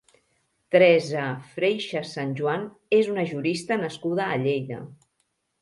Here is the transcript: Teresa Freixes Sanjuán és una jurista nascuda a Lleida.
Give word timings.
Teresa 0.75 1.25
Freixes 1.57 2.15
Sanjuán 2.17 2.65
és 3.01 3.13
una 3.17 3.29
jurista 3.33 3.81
nascuda 3.83 4.27
a 4.31 4.43
Lleida. 4.47 4.83